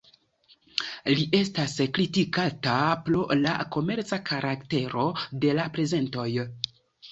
Li 1.19 1.25
estas 1.39 1.75
kritikata 1.97 2.79
pro 3.09 3.23
la 3.43 3.55
komerca 3.77 4.21
karaktero 4.33 5.07
de 5.45 5.55
la 5.63 5.71
prezentoj. 5.79 6.29